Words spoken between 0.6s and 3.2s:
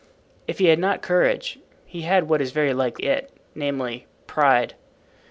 had not courage he had what is very like